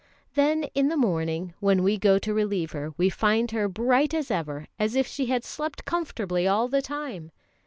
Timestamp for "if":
4.95-5.05